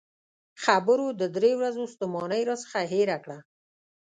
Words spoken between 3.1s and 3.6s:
کړه.